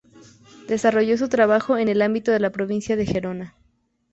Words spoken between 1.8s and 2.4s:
el ámbito de